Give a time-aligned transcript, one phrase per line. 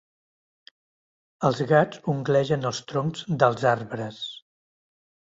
[1.49, 4.23] Els gats unglegen els troncs dels arbres.